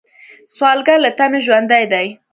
سوالګر 0.55 0.97
له 1.05 1.11
تمې 1.17 1.39
ژوندی 1.45 1.83
دی 1.91 2.07